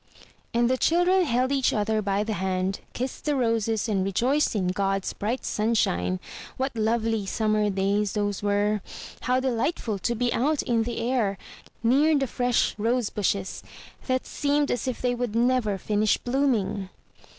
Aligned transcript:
And 0.51 0.67
the 0.67 0.79
children 0.79 1.25
held 1.25 1.51
each 1.51 1.71
other 1.73 2.01
by 2.01 2.23
the 2.23 2.33
hand, 2.33 2.79
kissed 2.91 3.25
the 3.25 3.35
roses, 3.35 3.87
and 3.87 4.03
rejoiced 4.03 4.55
in 4.55 4.69
God's 4.69 5.13
bright 5.13 5.45
sunshine. 5.45 6.19
What 6.57 6.75
lovely 6.75 7.27
summer 7.27 7.69
days 7.69 8.13
those 8.13 8.41
were! 8.41 8.81
How 9.19 9.39
delightful 9.39 9.99
to 9.99 10.15
be 10.15 10.33
out 10.33 10.63
in 10.63 10.81
the 10.85 10.97
air, 11.01 11.37
near 11.83 12.17
the 12.17 12.25
fresh 12.25 12.73
rose 12.79 13.11
bushes, 13.11 13.61
that 14.07 14.25
seemed 14.25 14.71
as 14.71 14.87
if 14.87 15.03
they 15.03 15.13
would 15.13 15.35
never 15.35 15.77
finish 15.77 16.17
blooming! 16.17 16.89